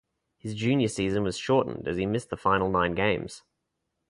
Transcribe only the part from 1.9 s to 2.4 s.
he missed the